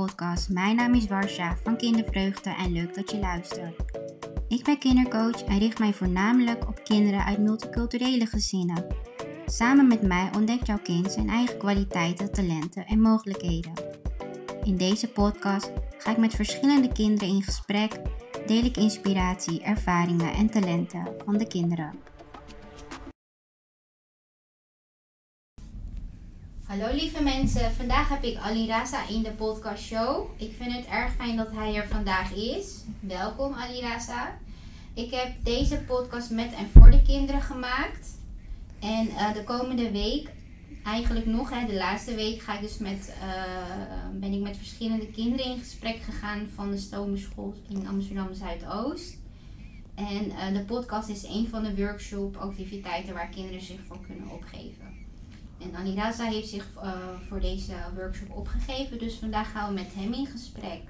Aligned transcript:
podcast. 0.00 0.48
Mijn 0.48 0.76
naam 0.76 0.94
is 0.94 1.06
Warsha 1.06 1.56
van 1.62 1.76
Kindervreugde 1.76 2.50
en 2.50 2.72
leuk 2.72 2.94
dat 2.94 3.10
je 3.10 3.18
luistert. 3.18 3.74
Ik 4.48 4.64
ben 4.64 4.78
kindercoach 4.78 5.44
en 5.44 5.58
richt 5.58 5.78
mij 5.78 5.92
voornamelijk 5.92 6.68
op 6.68 6.84
kinderen 6.84 7.24
uit 7.24 7.38
multiculturele 7.38 8.26
gezinnen. 8.26 8.86
Samen 9.46 9.86
met 9.86 10.02
mij 10.02 10.30
ontdekt 10.36 10.66
jouw 10.66 10.78
kind 10.82 11.12
zijn 11.12 11.28
eigen 11.28 11.58
kwaliteiten, 11.58 12.32
talenten 12.32 12.86
en 12.86 13.00
mogelijkheden. 13.00 13.72
In 14.64 14.76
deze 14.76 15.08
podcast 15.08 15.72
ga 15.98 16.10
ik 16.10 16.18
met 16.18 16.34
verschillende 16.34 16.92
kinderen 16.92 17.34
in 17.34 17.42
gesprek, 17.42 18.00
deel 18.46 18.64
ik 18.64 18.76
inspiratie, 18.76 19.62
ervaringen 19.62 20.32
en 20.32 20.50
talenten 20.50 21.08
van 21.24 21.38
de 21.38 21.46
kinderen. 21.46 22.13
Hallo 26.74 26.94
lieve 26.94 27.22
mensen, 27.22 27.72
vandaag 27.72 28.08
heb 28.08 28.22
ik 28.22 28.36
Ali 28.36 28.66
Raza 28.66 29.08
in 29.08 29.22
de 29.22 29.30
podcast 29.30 29.82
show. 29.82 30.30
Ik 30.36 30.52
vind 30.58 30.72
het 30.76 30.86
erg 30.86 31.12
fijn 31.12 31.36
dat 31.36 31.50
hij 31.52 31.74
er 31.74 31.88
vandaag 31.88 32.32
is. 32.32 32.80
Welkom 33.00 33.52
Ali 33.52 33.80
Raza. 33.80 34.38
Ik 34.94 35.10
heb 35.10 35.32
deze 35.42 35.76
podcast 35.76 36.30
met 36.30 36.52
en 36.52 36.68
voor 36.68 36.90
de 36.90 37.02
kinderen 37.02 37.42
gemaakt. 37.42 38.18
En 38.80 39.06
uh, 39.06 39.34
de 39.34 39.44
komende 39.44 39.90
week, 39.90 40.30
eigenlijk 40.84 41.26
nog, 41.26 41.50
hè, 41.50 41.66
de 41.66 41.74
laatste 41.74 42.14
week, 42.14 42.40
ga 42.40 42.54
ik 42.54 42.60
dus 42.60 42.78
met, 42.78 43.14
uh, 43.22 44.20
ben 44.20 44.32
ik 44.32 44.40
met 44.40 44.56
verschillende 44.56 45.10
kinderen 45.10 45.46
in 45.46 45.58
gesprek 45.58 45.96
gegaan 45.96 46.48
van 46.54 46.70
de 46.70 46.78
Stomerschool 46.78 47.54
in 47.68 47.88
Amsterdam 47.88 48.34
Zuidoost. 48.34 49.16
En 49.94 50.26
uh, 50.26 50.52
de 50.52 50.64
podcast 50.66 51.08
is 51.08 51.22
een 51.22 51.48
van 51.48 51.62
de 51.62 51.76
workshop 51.76 52.36
activiteiten 52.36 53.14
waar 53.14 53.28
kinderen 53.28 53.60
zich 53.60 53.80
voor 53.86 54.00
kunnen 54.06 54.30
opgeven. 54.30 55.03
En 55.64 55.76
Aniraza 55.76 56.24
heeft 56.24 56.48
zich 56.48 56.66
uh, 56.76 56.92
voor 57.28 57.40
deze 57.40 57.72
workshop 57.96 58.36
opgegeven, 58.36 58.98
dus 58.98 59.14
vandaag 59.14 59.50
gaan 59.52 59.68
we 59.68 59.74
met 59.80 59.88
hem 59.94 60.12
in 60.12 60.26
gesprek. 60.26 60.80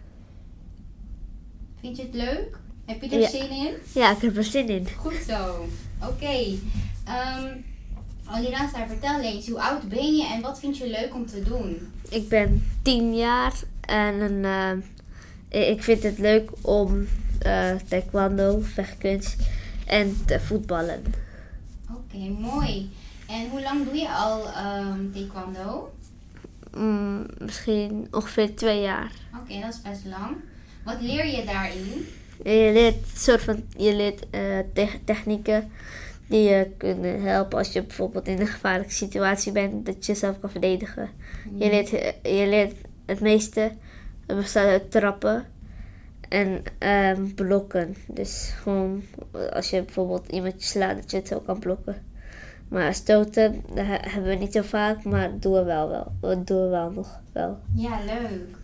Vind 1.81 1.97
je 1.97 2.03
het 2.03 2.15
leuk? 2.15 2.59
Heb 2.85 3.03
je 3.03 3.09
er 3.11 3.21
Ja. 3.21 3.29
zin 3.29 3.51
in? 3.51 3.75
Ja, 3.95 4.11
ik 4.11 4.21
heb 4.23 4.37
er 4.37 4.45
zin 4.45 4.69
in. 4.69 4.89
Goed 4.97 5.23
zo. 5.29 5.67
Oké. 6.03 6.59
Ehm 7.05 7.49
Aniraza, 8.27 8.87
vertel 8.87 9.21
eens, 9.21 9.49
hoe 9.49 9.61
oud 9.61 9.89
ben 9.89 10.17
je 10.17 10.27
en 10.27 10.41
wat 10.43 10.59
vind 10.59 10.77
je 10.79 10.89
leuk 10.91 11.15
om 11.15 11.27
te 11.27 11.43
doen? 11.43 11.77
Ik 12.11 12.29
ben 12.29 12.67
10 12.83 13.15
jaar 13.17 13.53
en 13.81 14.45
eh, 15.49 15.71
ik 15.71 15.83
vind 15.83 16.03
het 16.03 16.19
leuk 16.19 16.51
om 16.61 17.07
eh, 17.39 17.75
taekwondo, 17.89 18.61
vechtkunst 18.61 19.37
en 19.87 20.17
te 20.27 20.41
voetballen. 20.41 21.03
Oké, 21.91 22.17
mooi. 22.39 22.91
En 23.29 23.51
hoe 23.51 23.63
lang 23.63 23.85
doe 23.85 23.95
je 23.97 24.09
al 24.09 24.49
ehm, 24.49 25.11
taekwondo? 25.13 25.93
Mm, 26.77 27.27
misschien 27.39 28.07
ongeveer 28.11 28.55
twee 28.57 28.81
jaar. 28.81 29.13
Oké, 29.43 29.61
dat 29.61 29.73
is 29.73 29.83
best 29.83 30.05
lang. 30.05 30.37
Wat 30.85 31.01
leer 31.01 31.27
je 31.27 31.45
daarin? 31.45 32.07
Je 32.45 32.71
leert, 32.73 33.07
soort 33.17 33.43
van, 33.43 33.65
je 33.77 33.95
leert 33.95 34.31
eh, 34.31 34.59
te- 34.73 34.99
technieken 35.05 35.71
die 36.27 36.43
je 36.49 36.71
kunnen 36.77 37.23
helpen 37.23 37.59
als 37.59 37.73
je 37.73 37.83
bijvoorbeeld 37.83 38.27
in 38.29 38.41
een 38.41 38.47
gevaarlijke 38.47 38.93
situatie 38.93 39.53
bent, 39.53 39.87
dat 39.87 40.07
je 40.07 40.13
jezelf 40.13 40.41
kan 40.41 40.51
verdedigen. 40.51 41.11
Je 41.59 41.71
leert, 41.71 41.93
eh, 41.93 42.39
je 42.41 42.47
leert 42.49 42.75
het 43.07 43.21
meeste, 43.21 43.73
het 44.27 44.37
bestaat 44.37 44.67
uit 44.67 44.91
trappen 44.91 45.47
en 46.29 46.63
ehm, 46.79 47.35
blokken. 47.35 47.97
Dus 48.07 48.53
gewoon 48.63 49.03
als 49.53 49.71
je 49.71 49.83
bijvoorbeeld 49.83 50.29
iemand 50.33 50.63
slaat, 50.63 50.97
dat 50.97 51.11
je 51.11 51.17
het 51.17 51.29
zo 51.29 51.39
kan 51.41 51.59
blokken. 51.59 52.03
Maar 52.69 52.95
stoten, 52.95 53.63
dat 53.69 53.87
he- 53.87 53.99
hebben 54.11 54.25
we 54.31 54.35
niet 54.35 54.53
zo 54.53 54.63
vaak, 54.63 55.05
maar 55.05 55.39
doen 55.39 55.53
we 55.53 55.63
wel 55.63 55.89
wel. 55.89 56.13
Dat 56.21 56.47
doen 56.47 56.63
we 56.63 56.69
wel 56.69 56.91
nog 56.91 57.21
wel. 57.33 57.59
Ja, 57.75 57.99
leuk. 58.05 58.57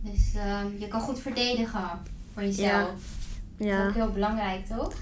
Dus 0.00 0.34
ehm, 0.34 0.66
je 0.78 0.88
kan 0.88 1.00
goed 1.00 1.20
verdedigen 1.20 1.88
voor 2.32 2.42
jezelf. 2.42 2.90
Dat 2.90 2.96
is 3.58 3.66
Ja, 3.66 3.86
ook 3.86 3.94
heel 3.94 4.12
belangrijk, 4.12 4.66
toch? 4.66 4.92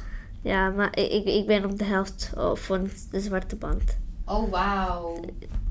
ja 0.43 0.71
maar 0.71 0.99
ik, 0.99 1.25
ik, 1.25 1.47
ben 1.47 1.65
op 1.65 1.79
de 1.79 1.85
helft 1.85 2.33
oh, 2.37 2.57
van 2.57 2.89
de 3.11 3.21
zwarte 3.21 3.57
band. 3.57 3.97
Oh, 4.25 4.51
wauw. 4.51 5.21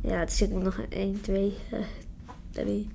Ja, 0.02 0.26
dus 0.26 0.42
ik 0.42 0.50
moet 0.50 0.64
nog 0.64 0.80
1, 0.90 1.22
2, 1.22 1.54
3, 2.52 2.90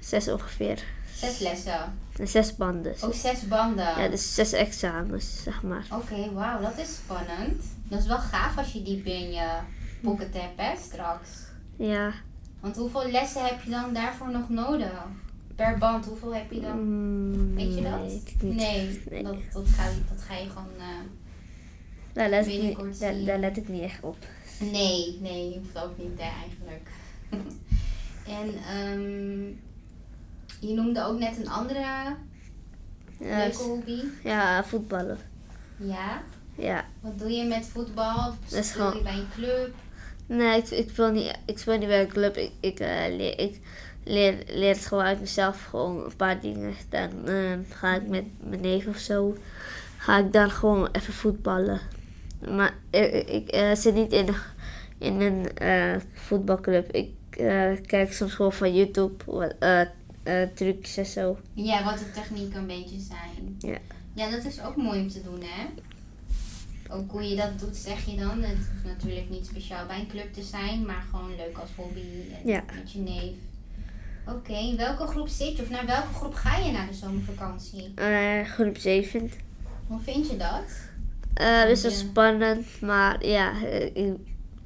6 0.00 0.28
ongeveer. 0.28 0.84
Zes 1.14 1.38
lessen. 1.38 1.80
En 2.18 2.28
zes 2.28 2.56
banden. 2.56 2.94
Oh, 3.04 3.12
zes 3.12 3.48
banden. 3.48 3.84
Ja, 3.98 4.08
dus 4.08 4.34
zes 4.34 4.52
examens, 4.52 5.42
zeg 5.42 5.62
maar. 5.62 5.86
Oké, 5.92 6.32
wauw, 6.32 6.60
dat 6.60 6.78
is 6.78 6.94
spannend. 6.94 7.64
Dat 7.82 8.00
is 8.00 8.06
wel 8.06 8.18
gaaf 8.18 8.58
als 8.58 8.72
je 8.72 8.82
die 8.82 9.02
in 9.02 9.32
je 9.32 9.48
pocket 10.02 10.34
hebt, 10.34 10.52
hè, 10.60 10.76
straks. 10.76 11.28
Ja, 11.76 12.12
Want 12.60 12.76
hoeveel 12.76 13.10
lessen 13.10 13.44
heb 13.44 13.62
je 13.62 13.70
dan 13.70 13.92
daarvoor 13.94 14.30
nog 14.30 14.48
nodig? 14.48 14.92
Per 15.56 15.78
band, 15.78 16.04
hoeveel 16.06 16.34
heb 16.34 16.52
je 16.52 16.60
dan? 16.60 16.78
mm, 17.30 17.54
Weet 17.54 17.74
je 17.74 17.82
dat? 17.82 18.00
weet 18.00 18.22
ik 18.34 18.42
niet. 18.42 18.54
Nee, 18.56 19.02
Nee. 19.10 19.22
Dat, 19.22 19.36
dat, 19.52 19.68
ga, 19.68 19.84
je- 19.88 20.04
dat 20.14 20.22
ga 20.22 20.34
je 20.34 20.48
gewoon... 20.48 20.68
eh, 20.78 20.84
Daar, 22.12 22.28
let 22.28 22.46
ik 22.46 22.62
niet, 22.82 23.00
daar 23.26 23.38
let 23.38 23.56
ik 23.56 23.68
niet 23.68 23.82
echt 23.82 24.02
op. 24.02 24.16
Nee, 24.60 25.18
nee, 25.20 25.48
je 25.50 25.58
hoeft 25.58 25.78
ook 25.84 25.98
niet 25.98 26.18
hè, 26.20 26.30
eigenlijk. 26.42 26.88
en 28.38 28.54
ehm, 28.68 29.52
je 30.60 30.74
noemde 30.74 31.04
ook 31.04 31.18
net 31.18 31.36
een 31.38 31.48
andere 31.48 31.84
leuke 33.18 33.56
hobby. 33.62 34.00
ja, 34.24 34.64
voetballen. 34.64 35.18
Ja. 35.76 36.22
Ja. 36.54 36.84
Wat 37.00 37.18
doe 37.18 37.30
je 37.30 37.44
met 37.44 37.66
voetbal? 37.66 38.34
Speel 38.46 38.58
je 38.62 38.64
gewoon- 38.64 39.02
bij 39.02 39.12
een 39.12 39.28
club? 39.34 39.74
Nee, 40.26 40.58
ik, 40.58 40.68
ik, 40.70 40.88
speel 40.90 41.10
niet, 41.10 41.38
ik 41.46 41.58
speel 41.58 41.78
niet 41.78 41.88
bij 41.88 42.00
een 42.00 42.08
club. 42.08 42.36
Ik, 42.36 42.50
ik, 42.60 42.80
eh, 42.80 43.16
leer, 43.16 43.38
ik 43.40 43.60
leer, 44.04 44.34
leer 44.46 44.74
het 44.74 44.86
gewoon 44.86 45.04
uit 45.04 45.20
mezelf. 45.20 45.64
Gewoon 45.64 46.04
een 46.04 46.16
paar 46.16 46.40
dingen. 46.40 46.74
Dan 46.88 47.10
eh, 47.28 47.52
ga 47.70 47.94
ik 47.94 48.06
met 48.08 48.24
mijn 48.48 48.60
neef 48.60 48.86
of 48.86 48.96
zo. 48.98 49.36
Ga 49.96 50.18
ik 50.18 50.32
dan 50.32 50.50
gewoon 50.50 50.88
even 50.92 51.12
voetballen. 51.14 51.80
Maar 52.50 52.74
ik, 52.90 53.28
ik, 53.28 53.48
eh, 53.48 53.74
zit 53.74 53.94
niet 53.94 54.12
in, 54.12 54.28
in 54.98 55.20
een 55.20 55.56
eh, 55.56 55.96
voetbalclub. 56.14 56.92
Ik 56.92 57.10
kijk 57.86 58.12
soms 58.12 58.34
gewoon 58.34 58.52
van 58.52 58.74
YouTube 58.74 59.24
wat, 59.26 59.54
eh, 60.28 60.42
trucjes 60.54 60.96
en 60.96 61.06
zo. 61.06 61.38
Ja, 61.52 61.84
wat 61.84 61.98
de 61.98 62.10
techniek 62.10 62.54
een 62.54 62.66
beetje 62.66 63.00
zijn. 63.00 63.56
Ja. 63.58 63.78
Ja, 64.14 64.30
dat 64.30 64.44
is 64.44 64.60
ook 64.62 64.76
mooi 64.76 65.00
om 65.00 65.08
te 65.08 65.22
doen, 65.22 65.40
hè? 65.42 65.66
Ook 66.94 67.10
hoe 67.10 67.22
je 67.28 67.36
dat 67.36 67.58
doet, 67.58 67.76
zeg 67.76 68.04
je 68.04 68.16
dan. 68.16 68.42
Het 68.42 68.56
hoeft 68.56 68.84
natuurlijk 68.84 69.30
niet 69.30 69.46
speciaal 69.46 69.86
bij 69.86 69.98
een 69.98 70.08
club 70.08 70.32
te 70.32 70.42
zijn, 70.42 70.86
maar 70.86 71.04
gewoon 71.10 71.36
leuk 71.36 71.58
als 71.58 71.70
hobby 71.76 72.00
en 72.42 72.50
Ja. 72.50 72.64
met 72.74 72.92
je 72.92 72.98
neef. 72.98 73.32
Oké, 74.26 74.52
in 74.52 74.76
welke 74.76 75.06
groep 75.06 75.28
zit 75.28 75.56
je? 75.56 75.62
Of 75.62 75.70
naar 75.70 75.86
welke 75.86 76.14
groep 76.14 76.34
ga 76.34 76.56
je 76.58 76.72
na 76.72 76.86
de 76.86 76.94
zomervakantie? 76.94 77.92
Eh, 77.94 78.44
groep 78.44 78.76
7. 78.78 79.30
Hoe 79.86 80.00
vind 80.00 80.30
je 80.30 80.36
dat? 80.36 80.64
Eh 81.34 81.62
best 81.64 81.82
wel 81.82 81.90
spannend, 81.92 82.66
maar 82.80 83.26
ja, 83.26 83.52
eh, 83.64 84.10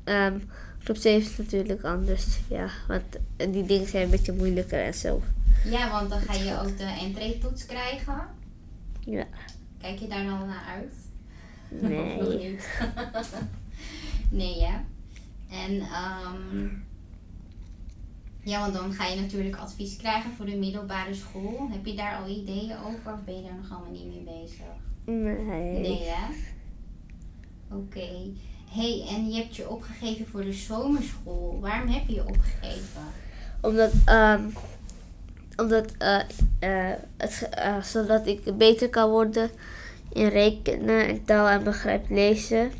ehm, 0.05 0.39
groep 0.79 0.97
7 0.97 1.31
is 1.31 1.37
natuurlijk 1.37 1.84
anders. 1.84 2.27
Ja, 2.49 2.69
want 2.89 3.03
die 3.37 3.65
dingen 3.67 3.89
zijn 3.89 4.05
een 4.05 4.11
beetje 4.11 4.33
moeilijker 4.33 4.83
en 4.83 4.94
zo. 4.94 5.23
Ja, 5.65 5.91
want 5.91 6.11
dan 6.11 6.21
ga 6.21 6.34
je 6.34 6.61
ook 6.61 6.78
de 6.78 6.84
entree-toets 7.00 7.67
krijgen. 7.67 8.27
Ja. 9.00 9.27
Kijk 9.78 9.99
je 9.99 10.06
daar 10.06 10.25
dan 10.25 10.47
naar 10.47 10.65
uit? 10.69 10.95
Nee. 11.69 12.00
Of 12.03 12.17
nog 12.17 12.39
niet? 12.39 12.81
nee, 14.41 14.59
ja. 14.59 14.85
En 15.50 15.81
ehm, 15.81 16.69
ja, 18.43 18.61
want 18.61 18.75
dan 18.75 18.93
ga 18.93 19.06
je 19.06 19.20
natuurlijk 19.20 19.56
advies 19.56 19.97
krijgen 19.97 20.31
voor 20.31 20.47
de 20.47 20.56
middelbare 20.56 21.14
school. 21.14 21.69
Heb 21.70 21.87
je 21.87 21.94
daar 21.94 22.17
al 22.17 22.29
ideeën 22.29 22.76
over 22.79 23.12
of 23.12 23.25
ben 23.25 23.37
je 23.37 23.43
daar 23.43 23.56
nog 23.56 23.70
allemaal 23.70 23.91
niet 23.91 24.06
mee 24.06 24.41
bezig? 24.41 24.64
Nee. 25.05 25.79
Nee, 25.79 26.03
hè? 26.05 26.35
Oké. 27.75 28.09
hey, 28.70 29.06
en 29.09 29.31
je 29.31 29.43
hebt 29.43 29.56
je 29.56 29.69
opgegeven 29.69 30.26
voor 30.26 30.44
de 30.44 30.53
zomerschool. 30.53 31.59
Waarom 31.61 31.88
heb 31.88 32.09
je 32.09 32.14
je 32.14 32.26
opgegeven? 32.26 33.03
Omdat, 33.61 33.93
ehm, 34.05 34.49
omdat 35.56 35.93
eh, 35.99 36.20
eh, 36.58 36.96
het, 37.16 37.49
eh, 37.50 37.82
zodat 37.82 38.26
ik 38.26 38.56
beter 38.56 38.88
kan 38.88 39.10
worden 39.10 39.50
in 40.12 40.28
rekenen 40.28 41.06
en 41.08 41.25
taal 41.25 41.49
en 41.49 41.64
begrijp 41.64 42.04
lezen. 42.08 42.72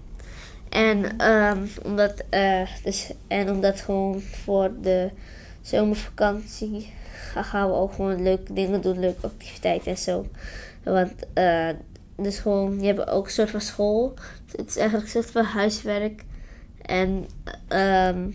En, 0.69 1.19
ehm, 1.19 1.67
omdat, 1.85 2.25
dus, 2.85 3.11
en 3.29 3.51
omdat 3.51 3.81
gewoon 3.81 4.21
voor 4.21 4.71
de 4.81 5.11
zomervakantie 5.61 6.93
ga- 7.13 7.43
gaan 7.43 7.69
we 7.69 7.75
ook 7.75 7.93
gewoon 7.93 8.23
leuke 8.23 8.53
dingen 8.53 8.81
doen, 8.81 8.99
leuke 8.99 9.27
activiteiten 9.27 9.91
en 9.91 9.99
zo. 9.99 10.27
Want 10.83 11.13
dus 12.17 12.39
gewoon, 12.39 12.81
je 12.81 12.87
hebt 12.87 13.09
ook 13.09 13.25
een 13.25 13.31
soort 13.31 13.51
van 13.51 13.61
school. 13.61 14.15
Het 14.57 14.69
is 14.69 14.77
eigenlijk 14.77 15.07
een 15.07 15.23
soort 15.23 15.31
van 15.31 15.45
huiswerk. 15.45 16.25
En 16.83 17.27
ehm, 17.69 18.31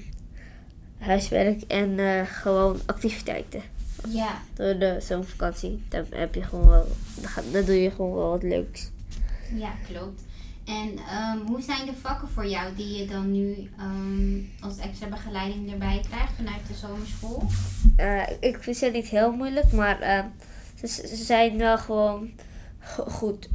huiswerk 0.97 1.61
en 1.67 1.99
gewoon 2.27 2.79
activiteiten. 2.85 3.61
Ja, 4.09 4.41
Door 4.53 4.77
de 4.77 4.97
zomervakantie. 5.01 5.83
Dan 5.89 6.05
heb 6.09 6.35
je 6.35 6.43
gewoon 6.43 6.67
wel, 6.69 6.87
dan, 7.51 7.65
doe 7.65 7.81
je 7.81 7.91
gewoon 7.91 8.13
wel 8.15 8.29
wat 8.29 8.43
leuks. 8.43 8.89
ja, 9.55 9.71
klopt. 9.89 10.21
En 10.65 10.97
ehm, 11.09 11.37
hoe 11.45 11.61
zijn 11.61 11.85
de 11.85 11.93
vakken 12.01 12.27
voor 12.29 12.47
jou 12.47 12.75
die 12.75 12.97
je 12.97 13.05
dan 13.07 13.31
nu 13.31 13.69
ehm, 13.77 14.39
als 14.59 14.77
extra 14.77 15.07
begeleiding 15.07 15.71
erbij 15.71 16.01
krijgt 16.09 16.33
vanuit 16.35 16.67
de 16.67 16.73
zomerschool? 16.73 17.43
Eh, 17.95 18.23
ik 18.39 18.57
vind 18.63 18.77
ze 18.77 18.85
niet 18.85 19.07
heel 19.07 19.31
moeilijk, 19.31 19.71
maar 19.71 19.99
ehm, 19.99 20.25
ze, 20.79 20.87
ze 20.87 21.15
zijn 21.23 21.57
wel 21.57 21.77
gewoon 21.77 22.29
go- 22.79 23.05
goed. 23.09 23.49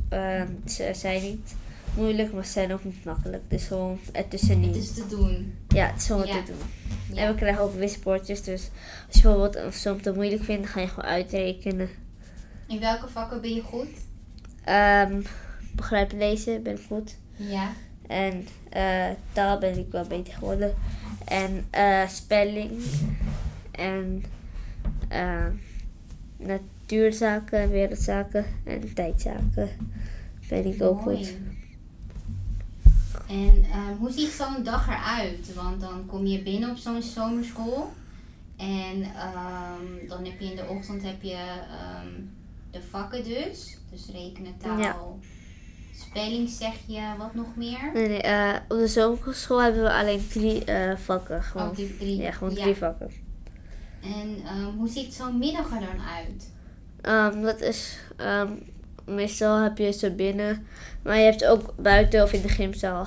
Ze 0.67 0.91
zijn 0.95 1.23
niet 1.23 1.55
moeilijk, 1.97 2.33
maar 2.33 2.45
zijn 2.45 2.73
ook 2.73 2.85
niet 2.85 3.05
makkelijk. 3.05 3.43
Dus 3.49 3.67
gewoon 3.67 3.99
ertussenin. 4.13 4.69
Het 4.69 4.77
is 4.77 4.93
te 4.93 5.07
doen. 5.09 5.55
Ja, 5.69 5.87
het 5.87 6.01
is 6.01 6.07
gewoon 6.07 6.27
Ja. 6.27 6.43
te 6.43 6.53
doen. 6.53 7.17
Ja. 7.17 7.23
En 7.23 7.29
we 7.33 7.35
krijgen 7.39 7.63
ook 7.63 7.75
wisselbordjes, 7.75 8.43
dus 8.43 8.71
als 9.07 9.17
je 9.17 9.23
bijvoorbeeld 9.23 9.57
een 9.57 9.73
som 9.73 10.03
te 10.03 10.13
moeilijk 10.13 10.43
vindt, 10.43 10.63
dan 10.63 10.71
ga 10.73 10.81
je 10.81 10.89
gewoon 10.89 11.11
uitrekenen. 11.11 11.89
In 12.69 12.81
welke 12.81 13.09
vakken 13.09 13.41
ben 13.41 13.55
je 13.55 13.63
goed? 13.63 13.89
Ehm 14.65 15.21
begrijpen 15.75 16.19
lezen 16.19 16.63
ben 16.63 16.75
ik 16.75 16.85
goed. 16.87 17.17
Ja. 17.37 17.73
En 18.07 18.47
eh, 18.69 19.07
taal 19.33 19.59
ben 19.59 19.79
ik 19.79 19.87
wel 19.91 20.05
beter 20.07 20.35
geworden. 20.35 20.75
En 21.25 21.67
eh, 21.71 22.09
spelling. 22.09 22.71
En 23.71 24.25
eh, 25.09 25.47
natuurzaken, 26.37 27.71
wereldzaken 27.71 28.45
en 28.65 28.95
tijdzaken 28.95 29.69
ben 30.49 30.67
ik 30.67 30.83
ook 30.83 31.01
goed. 31.01 31.35
En 33.33 33.65
ehm, 33.73 33.97
hoe 33.99 34.11
ziet 34.11 34.31
zo'n 34.31 34.63
dag 34.63 34.89
eruit? 34.89 35.55
Want 35.55 35.81
dan 35.81 36.07
kom 36.07 36.27
je 36.27 36.43
binnen 36.43 36.71
op 36.71 36.77
zo'n 36.77 37.03
zomerschool. 37.03 37.93
En 38.57 39.03
ehm, 39.03 40.09
dan 40.09 40.25
heb 40.25 40.41
je 40.41 40.51
in 40.51 40.57
de 40.57 40.67
ochtend 40.69 41.03
heb 41.03 41.23
je 41.23 41.61
ehm, 41.71 42.09
de 42.71 42.83
vakken 42.91 43.25
dus. 43.25 43.77
Dus 43.91 44.09
rekenen, 44.13 44.57
taal, 44.59 44.79
Ja. 44.79 44.97
spelling 45.95 46.49
zeg 46.51 46.75
je, 46.87 47.03
wat 47.19 47.35
nog 47.35 47.57
meer? 47.57 47.91
Nee, 47.95 48.09
nee, 48.09 48.21
eh, 48.23 48.55
op 48.69 48.79
de 48.79 48.87
zomerschool 48.87 49.63
hebben 49.63 49.83
we 49.83 49.93
alleen 49.93 50.29
drie 50.29 50.65
eh, 50.65 50.97
vakken. 50.97 51.43
Gewoon. 51.43 51.69
Oh, 51.69 51.77
die 51.77 51.97
drie. 51.97 52.17
Ja, 52.17 52.31
gewoon 52.31 52.55
Ja. 52.55 52.63
drie 52.63 52.75
vakken. 52.75 53.11
En 54.03 54.43
hoe 54.77 54.89
ziet 54.89 55.15
zo'n 55.15 55.39
middag 55.39 55.71
er 55.73 55.81
dan 55.81 56.01
uit? 56.17 56.51
Dat 57.43 57.61
is, 57.61 57.99
meestal 59.05 59.63
heb 59.63 59.79
je 59.79 59.91
ze 59.93 60.11
binnen, 60.11 60.67
maar 61.03 61.17
je 61.19 61.25
hebt 61.25 61.45
ook 61.45 61.75
buiten 61.77 62.23
of 62.23 62.33
in 62.33 62.43
de 62.43 62.49
gymzaal. 62.49 63.07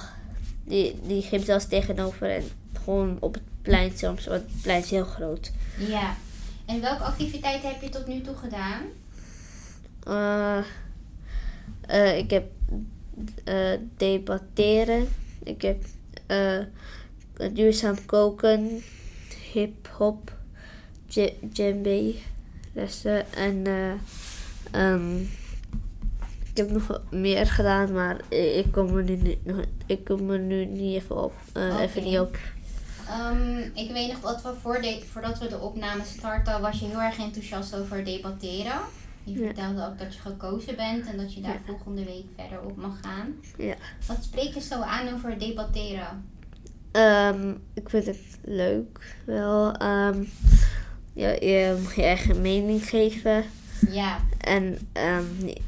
Die, 0.63 0.99
die 1.07 1.21
gymzaal 1.21 1.57
is 1.57 1.67
tegenover 1.67 2.29
en 2.31 2.43
gewoon 2.83 3.17
op 3.19 3.33
het 3.33 3.43
plein 3.61 3.91
soms, 3.97 4.25
want 4.25 4.41
het 4.41 4.61
plein 4.61 4.81
is 4.83 4.89
heel 4.89 5.05
groot. 5.05 5.51
Ja. 5.77 6.15
En 6.65 6.81
welke 6.81 7.03
activiteiten 7.03 7.69
heb 7.69 7.81
je 7.81 7.89
tot 7.89 8.07
nu 8.07 8.21
toe 8.21 8.35
gedaan? 8.35 8.81
Eh, 10.03 10.57
eh, 11.81 12.17
ik 12.17 12.29
heb 12.29 12.45
eh, 13.43 13.71
debatteren, 13.97 15.07
ik 15.43 15.61
heb 15.61 15.83
eh, 16.25 16.59
duurzaam 17.53 18.05
koken, 18.05 18.83
hip-hop, 19.53 20.33
dj- 21.07 21.33
djembe 21.41 22.15
lessen 22.73 23.33
en 23.33 23.61
eh, 23.67 23.91
ehm, 24.71 25.15
ik 26.55 26.61
heb 26.61 26.71
nog 26.71 27.01
meer 27.11 27.47
gedaan, 27.47 27.93
maar 27.93 28.17
ik 28.29 28.71
kom 28.71 28.97
er 28.97 29.03
nu, 29.03 29.37
ik 29.85 30.03
kom 30.05 30.29
er 30.29 30.39
nu 30.39 30.65
niet 30.65 30.95
even 31.01 31.23
op. 31.23 31.33
eh, 31.53 31.79
Even 31.81 32.03
niet 32.03 32.19
op. 32.19 32.37
Ehm, 33.07 33.57
ik 33.73 33.91
weet 33.91 34.11
nog 34.11 34.19
dat 34.21 34.41
we 34.41 34.53
voor 34.61 34.81
de, 34.81 35.01
voordat 35.11 35.39
we 35.39 35.47
de 35.47 35.59
opname 35.59 36.03
starten, 36.17 36.61
was 36.61 36.79
je 36.79 36.85
heel 36.85 37.01
erg 37.01 37.17
enthousiast 37.19 37.75
over 37.75 38.03
debatteren. 38.05 38.79
Je 39.23 39.39
Ja. 39.39 39.45
vertelde 39.45 39.85
ook 39.85 39.99
dat 39.99 40.13
je 40.15 40.19
gekozen 40.21 40.75
bent 40.75 41.05
en 41.05 41.17
dat 41.17 41.33
je 41.33 41.41
daar 41.41 41.51
Ja. 41.53 41.59
volgende 41.65 42.03
week 42.03 42.25
verder 42.37 42.61
op 42.61 42.75
mag 42.75 42.99
gaan. 43.01 43.33
Ja. 43.57 43.75
Wat 44.07 44.17
spreekt 44.23 44.53
je 44.53 44.61
zo 44.61 44.81
aan 44.81 45.13
over 45.13 45.39
debatteren? 45.39 46.25
Ehm, 46.91 47.49
ik 47.73 47.89
vind 47.89 48.05
het 48.05 48.19
leuk 48.43 49.15
wel. 49.25 49.71
Ehm, 49.73 50.23
ja, 51.13 51.29
je 51.29 51.77
mag 51.83 51.95
je 51.95 52.03
eigen 52.03 52.41
mening 52.41 52.89
geven. 52.89 53.43
Ja, 53.89 54.19
En, 54.39 54.77
ehm, 54.93 55.25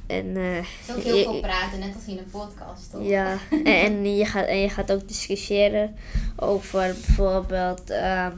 en, 0.08 0.38
eh, 0.38 0.56
het 0.56 0.66
is 0.88 0.96
ook 0.96 1.02
heel 1.04 1.16
je- 1.16 1.24
veel 1.24 1.40
praten, 1.40 1.80
net 1.80 1.96
als 1.96 2.06
in 2.06 2.18
een 2.18 2.30
podcast, 2.30 2.92
toch? 2.92 3.04
ja, 3.04 3.38
en, 3.52 3.66
en, 3.66 4.16
je 4.16 4.26
gaat, 4.26 4.46
en 4.46 4.58
je 4.58 4.70
gaat 4.70 4.92
ook 4.92 5.08
discussiëren 5.08 5.96
over 6.36 6.80
bijvoorbeeld 6.80 7.90
ehm, 7.90 8.32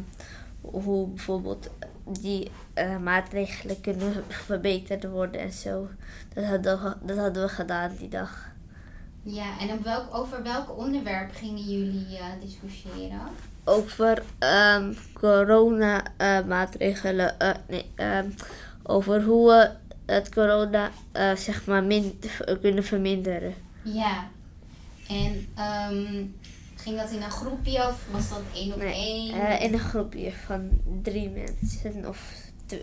hoe 0.62 1.08
bijvoorbeeld 1.08 1.70
die 2.20 2.52
eh, 2.74 2.98
maatregelen 2.98 3.82
kunnen 3.82 4.24
verbeterd 4.28 5.04
worden 5.10 5.42
en 5.42 5.52
zo. 5.54 5.88
Dat 6.34 6.44
hadden, 6.46 6.82
we, 6.84 6.96
dat 7.06 7.18
hadden 7.18 7.44
we 7.44 7.50
gedaan 7.50 7.92
die 8.00 8.10
dag. 8.10 8.48
Ja, 9.24 9.60
en 9.60 9.72
op 9.72 9.84
welk, 9.84 10.16
over 10.16 10.44
welk 10.44 10.78
onderwerp 10.78 11.30
gingen 11.36 11.64
jullie 11.64 12.18
eh, 12.18 12.26
discussiëren? 12.42 13.20
Over 13.64 14.24
ehm, 14.40 14.94
corona 15.14 16.04
eh, 16.18 16.46
maatregelen. 16.48 17.40
eh, 17.40 17.50
nee, 17.68 17.86
ehm, 17.96 18.30
over 18.90 19.24
hoe 19.24 19.48
we 19.48 19.70
het 20.14 20.30
corona 20.34 20.92
eh, 21.12 21.36
zeg 21.36 21.66
maar 21.66 21.84
min, 21.84 22.20
kunnen 22.62 22.84
verminderen. 22.84 23.54
Ja, 23.84 24.30
en 25.08 25.48
ehm, 25.56 26.24
ging 26.76 26.98
dat 26.98 27.12
in 27.12 27.22
een 27.22 27.32
groepje 27.32 27.88
of 27.88 28.06
was 28.12 28.30
dat 28.30 28.42
één 28.56 28.74
op 28.74 28.78
Nee, 28.80 28.94
één? 28.94 29.34
eh, 29.42 29.64
in 29.64 29.74
een 29.74 29.80
groepje 29.80 30.32
van 30.32 30.70
drie 31.02 31.30
mensen 31.30 32.08
of, 32.08 32.34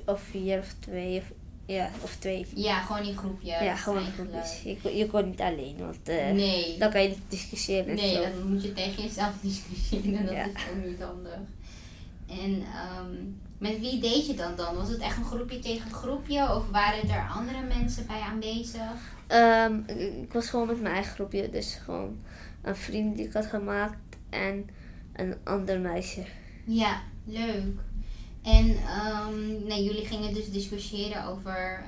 of 0.07 0.21
vier 0.31 0.59
of 0.59 0.75
twee. 0.79 1.19
Of, 1.19 1.25
ja, 1.67 1.91
of 2.03 2.17
twee. 2.19 2.47
Ja, 2.55 2.81
gewoon 2.81 3.07
in 3.07 3.17
groepjes. 3.17 3.61
ja, 3.61 3.77
gewoon 3.77 4.03
eigenlijk. 4.03 4.31
groepjes. 4.33 4.63
Je, 4.63 4.77
kon- 4.83 4.97
je 4.97 5.07
kon 5.07 5.29
niet 5.29 5.41
alleen, 5.41 5.77
want 5.79 6.09
eh, 6.09 6.31
Nee. 6.31 6.79
dan 6.79 6.91
kan 6.91 7.03
je 7.03 7.09
niet 7.09 7.19
discussiëren. 7.29 7.89
en 7.89 7.95
Nee, 7.95 8.15
zo. 8.15 8.23
dan 8.23 8.53
moet 8.53 8.63
je 8.63 8.73
tegen 8.73 9.03
jezelf 9.03 9.33
discussiëren. 9.43 10.25
Dat 10.27 10.35
Ja. 10.35 10.45
is 10.45 10.51
ook 10.77 10.87
niet 10.87 11.01
handig. 11.03 11.33
En 12.29 12.63
ehm, 12.63 13.15
met 13.59 13.79
wie 13.81 14.01
deed 14.01 14.27
je 14.27 14.35
dan 14.35 14.57
dan? 14.57 14.75
Was 14.77 14.89
het 14.89 14.99
echt 15.01 15.17
een 15.17 15.25
groepje 15.25 15.59
tegen 15.59 15.87
een 15.87 15.95
groepje? 15.95 16.55
Of 16.55 16.69
waren 16.71 17.09
er 17.09 17.29
andere 17.29 17.63
mensen 17.63 18.07
bij 18.07 18.21
aanwezig? 18.21 19.15
Ehm, 19.27 19.75
ik, 20.23 20.33
was 20.33 20.49
gewoon 20.51 20.67
met 20.67 20.81
mijn 20.81 20.95
eigen 20.95 21.13
groepje, 21.15 21.51
dus 21.51 21.75
gewoon 21.75 22.19
een 22.63 22.77
vriend 22.77 23.17
die 23.17 23.27
ik 23.27 23.33
had 23.33 23.47
gemaakt 23.47 23.97
en 24.31 24.69
een 25.13 25.35
ander 25.45 25.81
meisje. 25.81 26.25
Ja, 26.65 27.01
leuk. 27.25 27.75
En 28.43 28.77
nee, 29.67 29.85
jullie 29.85 30.05
gingen 30.07 30.35
dus 30.35 30.51
discussiëren 30.51 31.25
over 31.25 31.85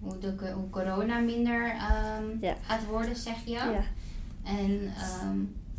hoe, 0.00 0.18
de, 0.18 0.34
co- 0.34 0.52
hoe 0.52 0.70
corona 0.70 1.18
minder 1.18 1.66
Ja. 2.40 2.56
gaat 2.62 2.84
worden, 2.86 3.16
zeg 3.16 3.44
je. 3.44 3.50
Ja. 3.50 3.84
En 4.44 4.92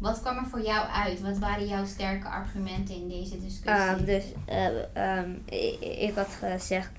wat 0.04 0.22
kwam 0.22 0.38
er 0.38 0.46
voor 0.50 0.62
jou 0.62 0.88
uit? 0.88 1.22
Wat 1.22 1.38
waren 1.38 1.68
jouw 1.68 1.86
sterke 1.86 2.28
argumenten 2.28 2.96
in 2.96 3.08
deze 3.10 3.40
discussie? 3.42 3.70
Ehm, 3.70 4.06
dus 4.06 4.24
eh, 4.46 4.68
ehm, 5.18 5.32
ik, 5.46 5.80
ik 5.82 6.16
had 6.16 6.28
gezegd, 6.40 6.90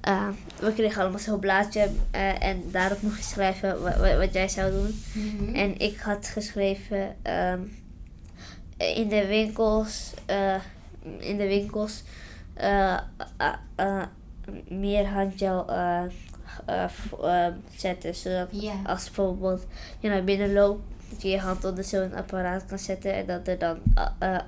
ehm, 0.00 0.32
we 0.60 0.72
kregen 0.72 1.00
allemaal 1.02 1.18
zo'n 1.18 1.38
blaadje 1.40 1.90
eh, 2.10 2.42
en 2.42 2.62
daarop 2.70 3.02
moest 3.02 3.16
je 3.16 3.22
schrijven 3.22 3.82
wat, 4.18 4.32
jij 4.32 4.48
zou 4.48 4.70
doen. 4.72 5.02
Mhm. 5.14 5.54
En 5.54 5.78
ik 5.78 5.98
had 6.00 6.26
geschreven 6.28 7.16
ehm, 7.22 7.60
in 8.76 9.08
de 9.08 9.26
winkels, 9.26 10.12
eh, 10.26 10.54
in 11.18 11.36
de 11.36 11.46
winkels 11.46 12.02
eh, 12.54 12.92
eh, 13.36 13.52
eh, 13.76 14.02
meer 14.68 15.06
handgel 15.08 15.68
eh, 15.70 16.02
eh, 16.66 16.84
eh, 17.22 17.52
zetten. 17.76 18.14
Zodat 18.14 18.48
Ja. 18.50 18.72
als 18.86 19.04
bijvoorbeeld 19.04 19.66
je 20.00 20.08
naar 20.08 20.24
binnen 20.24 20.52
loopt, 20.52 20.82
dat 21.10 21.22
je 21.22 21.28
je 21.28 21.38
hand 21.38 21.64
onder 21.64 21.84
zo'n 21.84 22.14
apparaat 22.14 22.66
kan 22.66 22.78
zetten 22.78 23.14
en 23.14 23.26
dat 23.26 23.48
er 23.48 23.58
dan 23.58 23.78
eh, 24.18 24.38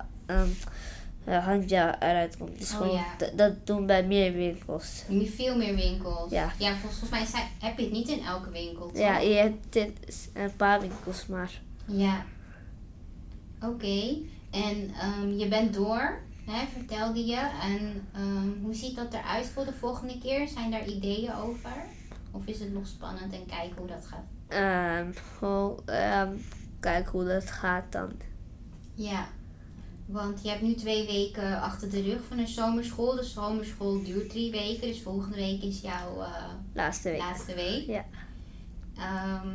handgel 1.44 1.88
eruit 1.98 2.36
komt. 2.36 2.58
Dus 2.58 2.70
Oh, 2.72 2.76
gewoon, 2.76 2.94
ja. 2.94 3.04
d- 3.18 3.38
dat 3.38 3.66
doen 3.66 3.86
bij 3.86 4.06
meer 4.06 4.32
winkels. 4.32 5.02
Nu 5.08 5.26
veel 5.26 5.56
meer 5.56 5.74
winkels. 5.74 6.30
Ja. 6.30 6.52
ja 6.58 6.76
volgens 6.76 7.10
mij 7.10 7.24
zijn, 7.26 7.48
heb 7.60 7.78
je 7.78 7.84
het 7.84 7.92
niet 7.92 8.08
in 8.08 8.24
elke 8.24 8.50
winkel. 8.50 8.86
toch? 8.86 8.98
Ja, 8.98 9.18
je 9.18 9.34
hebt 9.34 9.72
dit- 9.72 10.30
een 10.34 10.56
paar 10.56 10.80
winkels 10.80 11.26
maar. 11.26 11.60
Ja. 11.86 12.24
Oké. 13.62 14.16
En 14.50 14.90
ehm, 15.00 15.28
je 15.38 15.48
bent 15.48 15.74
door, 15.74 16.18
hè, 16.46 16.66
vertelde 16.76 17.24
je. 17.26 17.50
En 17.62 18.08
ehm, 18.14 18.62
hoe 18.62 18.74
ziet 18.74 18.96
dat 18.96 19.14
eruit 19.14 19.46
voor 19.46 19.64
de 19.64 19.72
volgende 19.72 20.18
keer? 20.18 20.48
Zijn 20.48 20.70
daar 20.70 20.86
ideeën 20.86 21.34
over? 21.34 21.72
Of 22.30 22.46
is 22.46 22.60
het 22.60 22.72
nog 22.72 22.86
spannend 22.86 23.32
en 23.32 23.46
kijken 23.46 23.76
hoe 23.76 23.86
dat 23.86 24.06
gaat? 24.06 24.24
Ehm, 24.50 25.06
gewoon 25.38 25.80
ehm, 25.86 26.32
kijken 26.80 27.10
hoe 27.12 27.24
dat 27.24 27.50
gaat 27.50 27.84
dan. 27.92 28.10
Ja. 28.94 29.26
Want 30.06 30.42
je 30.42 30.48
hebt 30.48 30.62
nu 30.62 30.74
twee 30.74 31.06
weken 31.06 31.60
achter 31.60 31.90
de 31.90 32.02
rug 32.02 32.20
van 32.28 32.38
een 32.38 32.48
zomerschool. 32.48 33.14
De 33.14 33.22
zomerschool 33.24 34.02
duurt 34.02 34.30
drie 34.30 34.50
weken. 34.50 34.88
Dus 34.88 35.02
volgende 35.02 35.36
week 35.36 35.62
is 35.62 35.80
jouw 35.80 36.20
eh, 36.22 36.44
Laatste 36.72 37.10
week. 37.10 37.18
laatste 37.18 37.54
week. 37.54 37.86
Ja. 37.86 38.04
Ehm, 38.98 39.48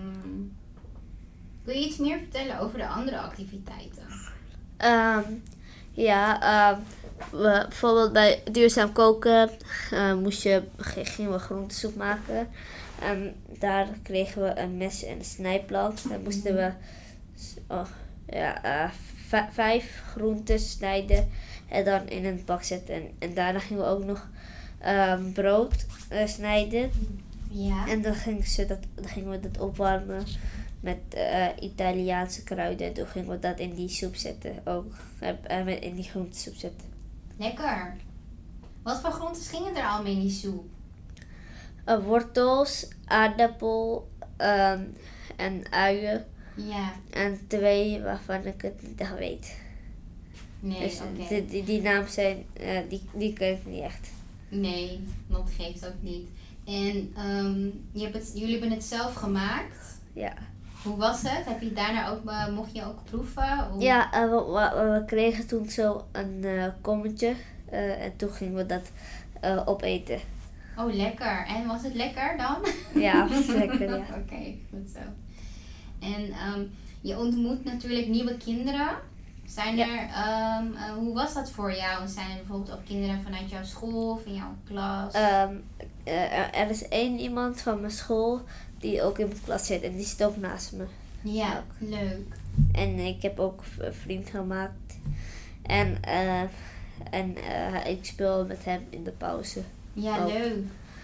wil 1.63 1.75
je 1.75 1.85
iets 1.85 1.97
meer 1.97 2.17
vertellen 2.17 2.59
over 2.59 2.77
de 2.77 2.87
andere 2.87 3.19
activiteiten? 3.19 4.03
Ehm, 4.77 5.23
ja, 5.91 6.41
ehm, 6.41 6.79
we, 7.31 7.65
bijvoorbeeld 7.69 8.13
bij 8.13 8.43
duurzaam 8.51 8.91
koken 8.91 9.49
eh, 9.91 10.13
moest 10.13 10.43
je, 10.43 10.63
gingen 11.03 11.31
we 11.31 11.39
groentesoep 11.39 11.95
maken. 11.95 12.47
En 13.01 13.35
daar 13.59 13.87
kregen 14.03 14.41
we 14.41 14.59
een 14.59 14.77
mes 14.77 15.03
en 15.03 15.17
een 15.17 15.25
snijplank. 15.25 15.97
Daar 16.09 16.19
moesten 16.19 16.55
we 16.55 16.71
oh, 17.67 17.87
ja, 18.27 18.63
eh, 18.63 18.91
vijf 19.51 20.01
groenten 20.07 20.59
snijden 20.59 21.29
en 21.69 21.85
dan 21.85 22.07
in 22.07 22.25
een 22.25 22.41
bak 22.45 22.63
zetten. 22.63 22.95
En, 22.95 23.11
en 23.19 23.33
daarna 23.33 23.59
gingen 23.59 23.83
we 23.83 23.89
ook 23.89 24.03
nog 24.03 24.29
ehm, 24.79 25.31
brood 25.31 25.85
eh, 26.09 26.27
snijden. 26.27 26.91
Ja. 27.49 27.87
En 27.87 28.01
dan 28.01 28.13
gingen, 28.15 28.43
ze 28.43 28.65
dat, 28.65 28.79
dan 28.95 29.07
gingen 29.07 29.29
we 29.29 29.39
dat 29.39 29.59
opwarmen 29.59 30.23
met 30.79 30.97
eh, 31.09 31.47
Italiaanse 31.59 32.43
kruiden. 32.43 32.87
En 32.87 32.93
toen 32.93 33.07
gingen 33.07 33.29
we 33.29 33.39
dat 33.39 33.59
in 33.59 33.73
die 33.73 33.89
soep 33.89 34.15
zetten. 34.15 34.51
Ook 34.63 34.93
met- 35.19 35.81
in 35.81 35.95
die 35.95 36.09
groentesoep 36.09 36.55
zetten. 36.55 36.87
Lekker. 37.37 37.95
Wat 38.83 38.99
voor 39.01 39.11
groentes 39.11 39.47
gingen 39.47 39.75
er 39.75 39.83
allemaal 39.87 40.11
in 40.11 40.19
die 40.19 40.31
soep? 40.31 40.65
Eh, 41.85 41.97
wortels, 42.05 42.87
aardappel 43.05 44.07
ehm, 44.37 44.83
en 45.35 45.71
uien. 45.71 46.25
Ja. 46.55 46.91
En 47.09 47.39
twee 47.47 48.01
waarvan 48.01 48.45
ik 48.45 48.61
het 48.61 48.81
niet 48.87 48.99
echt 48.99 49.17
weet. 49.17 49.55
Nee, 50.59 50.79
dus 50.79 50.99
die, 51.29 51.45
die, 51.45 51.63
die 51.63 51.81
naam 51.81 52.07
zijn, 52.07 52.45
eh, 52.53 52.79
die, 52.89 53.01
die 53.13 53.33
ken 53.33 53.51
ik 53.51 53.65
niet 53.65 53.81
echt. 53.83 54.09
Nee, 54.49 55.03
dat 55.27 55.49
geeft 55.57 55.87
ook 55.87 56.01
niet. 56.01 56.27
En 56.65 57.13
ehm, 57.17 57.63
je 57.91 58.01
hebt 58.03 58.13
het, 58.13 58.31
jullie 58.33 58.51
hebben 58.59 58.71
het 58.71 58.83
zelf 58.83 59.13
gemaakt. 59.13 59.97
Ja, 60.13 60.33
Hoe 60.83 60.97
was 60.97 61.21
het? 61.21 61.45
Heb 61.45 61.61
je 61.61 61.73
daarna 61.73 62.09
ook, 62.09 62.25
eh, 62.29 62.47
mocht 62.53 62.75
je 62.75 62.85
ook 62.85 63.03
proeven? 63.03 63.67
Hoe- 63.71 63.81
ja 63.81 64.09
we, 64.11 64.35
we, 64.35 64.89
we 64.99 65.03
kregen 65.05 65.47
toen 65.47 65.69
zo 65.69 66.05
een 66.11 66.45
kommetje. 66.81 67.33
en 67.71 68.15
toen 68.15 68.29
gingen 68.29 68.55
we 68.55 68.65
dat 68.65 68.91
opeten. 69.67 70.19
Oh, 70.77 70.93
lekker. 70.93 71.45
En 71.47 71.67
was 71.67 71.83
het 71.83 71.93
lekker 71.93 72.37
dan? 72.37 72.57
Ja, 73.03 73.27
was 73.27 73.45
lekker, 73.45 73.89
ja. 73.89 73.95
Oké, 74.21 74.55
goed 74.69 74.89
zo. 74.93 74.99
En 75.99 76.31
ehm, 76.31 76.63
je 77.01 77.17
ontmoet 77.17 77.63
natuurlijk 77.63 78.07
nieuwe 78.07 78.37
kinderen. 78.37 78.89
Zijn 79.45 79.75
Ja. 79.75 79.87
er, 79.87 80.09
eh, 80.75 80.93
hoe 80.93 81.13
was 81.13 81.33
dat 81.33 81.51
voor 81.51 81.73
jou? 81.75 82.07
Zijn 82.07 82.29
er 82.29 82.35
bijvoorbeeld 82.37 82.71
ook 82.77 82.85
kinderen 82.85 83.21
vanuit 83.23 83.49
jouw 83.49 83.63
school 83.63 84.11
of 84.11 84.25
in 84.25 84.33
jouw 84.33 84.55
klas? 84.67 85.13
Ehm, 85.13 85.53
eh, 86.03 86.59
er- 86.61 86.69
is 86.69 86.87
één 86.87 87.19
iemand 87.19 87.61
van 87.61 87.79
mijn 87.79 87.91
school 87.91 88.41
die 88.79 89.01
ook 89.03 89.19
in 89.19 89.27
mijn 89.27 89.41
klas 89.43 89.65
zit. 89.65 89.81
En 89.81 89.95
die 89.95 90.05
zit 90.05 90.23
ook 90.23 90.37
naast 90.37 90.71
me. 90.71 90.85
ja, 91.21 91.63
leuk. 91.77 92.35
En 92.71 92.99
ik 92.99 93.21
heb 93.21 93.39
ook 93.39 93.63
een 93.79 93.93
vriend 93.93 94.29
gemaakt. 94.29 94.99
En, 95.61 95.97
eh, 96.03 96.41
en 97.11 97.35
ik 97.87 98.05
speel 98.05 98.45
met 98.45 98.65
hem 98.65 98.85
in 98.89 99.03
de 99.03 99.11
pauze. 99.11 99.61
Ja, 99.95 100.25
leuk. 100.25 100.57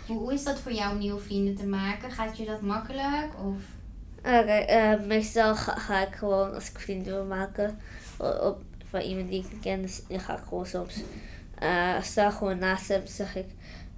Hoe, 0.07 0.17
hoe 0.17 0.33
is 0.33 0.43
dat 0.43 0.60
voor 0.60 0.71
jou 0.71 0.91
om 0.93 0.98
nieuwe 1.00 1.19
vrienden 1.19 1.55
te 1.55 1.65
maken? 1.65 2.12
Gaat 2.12 2.38
je 2.38 2.45
dat 2.45 2.62
makkelijk? 2.62 3.27
Of? 3.45 3.55
Oké, 4.19 4.51
eh, 4.51 5.00
meestal 5.07 5.55
ga, 5.55 5.75
ga 5.75 6.07
ik 6.07 6.15
gewoon 6.15 6.53
als 6.53 6.69
ik 6.69 6.79
vrienden 6.79 7.13
wil 7.13 7.25
maken 7.25 7.79
op, 8.17 8.62
van 8.89 9.00
iemand 9.01 9.29
die 9.29 9.39
ik 9.51 9.62
ken, 9.62 9.81
dus 9.81 10.01
dan 10.07 10.19
ga 10.19 10.38
ik 10.38 10.43
gewoon 10.48 10.65
soms 10.65 10.95
eh 11.60 12.01
sta 12.01 12.29
gewoon 12.31 12.57
naast 12.57 12.88
hem, 12.88 13.01
zeg 13.07 13.36
ik, 13.36 13.45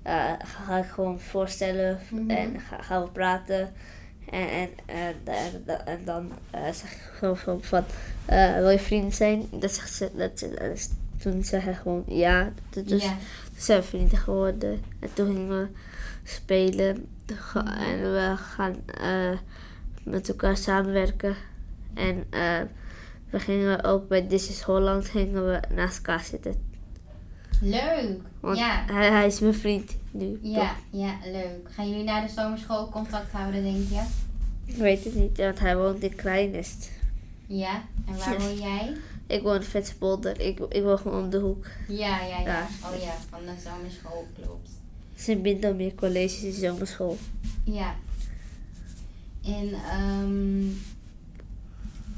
eh, 0.01 0.31
ga 0.39 0.77
ik 0.77 0.85
gewoon 0.89 1.19
voorstellen 1.19 1.99
Mhm. 2.09 2.29
en 2.29 2.59
ga, 2.59 2.81
gaan 2.81 3.01
we 3.03 3.09
praten. 3.09 3.73
En, 4.29 4.49
en, 4.49 4.69
en, 4.85 5.15
en, 5.25 5.85
en 5.85 5.99
dan 6.05 6.31
zeg 6.53 6.91
ik 6.91 6.99
gewoon 7.17 7.37
van, 7.37 7.63
van 7.63 7.83
wil 8.59 8.69
je 8.69 8.79
vriend 8.79 9.13
zijn? 9.15 9.47
Dat 9.51 9.71
zegt 9.73 9.93
ze, 9.93 10.09
dat, 10.15 10.39
dat 10.39 10.61
is- 10.73 10.89
toen 11.23 11.43
zei 11.43 11.61
hij 11.61 11.73
gewoon 11.73 12.03
ja. 12.07 12.51
Dus 12.69 13.03
ja. 13.03 13.09
toen 13.45 13.61
zijn 13.61 13.79
we 13.81 13.87
vrienden 13.87 14.17
geworden. 14.17 14.81
En 14.99 15.13
toen 15.13 15.25
gingen 15.25 15.47
we 15.49 15.67
spelen. 16.23 17.07
En 17.65 18.01
we 18.01 18.33
gaan 18.37 18.75
eh, 18.85 19.37
met 20.03 20.29
elkaar 20.29 20.57
samenwerken. 20.57 21.35
En 21.93 22.23
eh, 22.29 22.61
we 23.29 23.39
gingen 23.39 23.83
ook 23.83 24.07
bij 24.07 24.21
This 24.21 24.49
is 24.49 24.61
Holland 24.61 25.09
gingen 25.09 25.45
we 25.45 25.59
naast 25.75 25.97
elkaar 25.97 26.23
zitten. 26.23 26.55
Leuk. 27.61 28.19
Want 28.39 28.57
ja. 28.57 28.83
hij, 28.85 29.11
hij 29.11 29.25
is 29.25 29.39
mijn 29.39 29.53
vriend 29.53 29.95
nu. 30.11 30.39
Ja, 30.41 30.59
toch? 30.59 31.01
ja, 31.01 31.15
leuk. 31.25 31.69
Gaan 31.69 31.89
jullie 31.89 32.03
na 32.03 32.21
de 32.21 32.31
zomerschool 32.31 32.89
contact 32.89 33.31
houden, 33.31 33.63
denk 33.63 33.89
je? 33.89 34.03
Ik 34.65 34.75
weet 34.75 35.03
het 35.03 35.15
niet, 35.15 35.37
want 35.37 35.59
hij 35.59 35.77
woont 35.77 36.03
in 36.03 36.15
Kleinest. 36.15 36.91
Ja. 37.47 37.81
En 38.07 38.17
waar 38.17 38.39
woon 38.39 38.55
jij? 38.55 38.93
Ik 39.33 39.41
woon 39.41 39.55
in 39.55 39.63
Vetspolder. 39.63 40.39
Ik, 40.39 40.59
ik 40.59 40.83
woon 40.83 40.97
gewoon 40.97 41.23
om 41.23 41.29
de 41.29 41.37
hoek. 41.37 41.65
Ja, 41.87 42.23
ja, 42.23 42.39
ja. 42.39 42.45
Ja. 42.45 42.67
Oh 42.83 43.01
ja, 43.01 43.13
van 43.29 43.39
de 43.39 43.51
zomerschool, 43.63 44.27
klopt. 44.41 44.69
Sint 45.15 45.75
meer 45.75 45.95
College 45.95 46.47
is 46.47 46.59
zomerschool. 46.59 47.17
Ja. 47.63 47.95
En 49.43 49.73
ehm, 49.73 50.67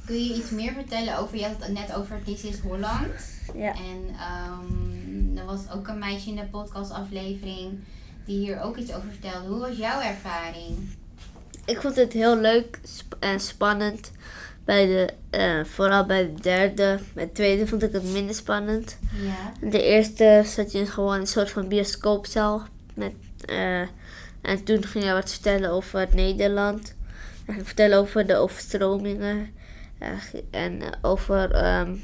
kun 0.06 0.24
je 0.24 0.36
iets 0.36 0.50
meer 0.50 0.74
vertellen 0.74 1.18
over, 1.18 1.38
je 1.38 1.46
had 1.46 1.56
het 1.60 1.74
net 1.74 1.94
over 1.94 2.24
This 2.24 2.44
is 2.44 2.60
Holland. 2.60 3.12
Ja. 3.54 3.74
En 3.74 4.16
ehm, 4.20 5.38
er 5.38 5.46
was 5.46 5.72
ook 5.76 5.88
een 5.88 6.00
meisje 6.00 6.30
in 6.30 6.36
de 6.36 6.46
podcastaflevering 6.46 7.80
die 8.26 8.38
hier 8.38 8.62
ook 8.62 8.78
iets 8.78 8.94
over 8.94 9.10
vertelde. 9.10 9.48
Hoe 9.48 9.60
was 9.60 9.78
jouw 9.78 10.02
ervaring? 10.02 10.78
Ik 11.66 11.82
vond 11.82 11.96
het 11.96 12.14
heel 12.14 12.38
leuk 12.38 12.80
en 13.20 13.40
spannend. 13.40 14.12
Bij 14.66 14.86
de, 14.86 15.10
eh, 15.30 15.64
vooral 15.64 16.06
bij 16.06 16.24
de 16.34 16.42
derde. 16.42 17.00
Bij 17.14 17.26
de 17.26 17.32
tweede 17.32 17.68
vond 17.68 17.84
ik 17.84 17.92
het 17.92 18.04
minder 18.12 18.36
spannend. 18.36 18.98
Ja. 19.22 19.68
De 19.70 19.84
eerste 19.84 20.42
zat 20.46 20.72
je 20.72 20.78
in 20.80 20.88
gewoon 20.88 21.20
een 21.20 21.28
soort 21.28 21.50
van 21.52 21.68
bioscoopzaal. 21.68 22.64
Met, 22.94 23.12
eh, 23.46 23.80
en 24.42 24.64
toen 24.64 24.84
ging 24.86 25.04
je 25.04 25.12
wat 25.14 25.32
vertellen 25.32 25.70
over 25.72 26.08
Nederland. 26.14 26.96
En 27.46 27.66
vertellen 27.66 27.98
over 27.98 28.28
de 28.28 28.36
overstromingen. 28.36 29.54
eh, 30.00 30.10
en 30.52 30.82
over 31.02 31.52
ehm, 31.52 31.96